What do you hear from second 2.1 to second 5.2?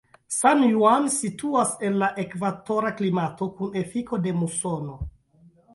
ekvatora klimato kun efiko de musono.